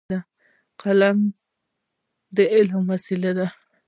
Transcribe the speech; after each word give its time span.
قلم 0.81 1.19
د 2.35 2.37
علم 2.53 2.81
وسیله 2.91 3.31
ده. 3.37 3.47